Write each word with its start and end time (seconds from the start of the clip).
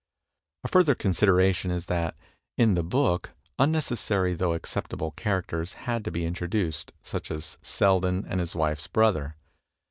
A 0.63 0.67
further 0.67 0.95
consideration 0.95 1.69
is 1.69 1.85
that, 1.85 2.17
in 2.57 2.73
the 2.73 2.81
book, 2.81 3.33
unnecessary 3.59 4.33
though 4.33 4.53
acceptable 4.55 5.11
characters 5.11 5.73
had 5.73 6.03
to 6.05 6.11
be 6.11 6.25
introduced, 6.25 6.91
such 7.03 7.29
as 7.29 7.59
Selden 7.61 8.25
and 8.27 8.39
his 8.39 8.55
wife^s 8.55 8.91
brother. 8.91 9.35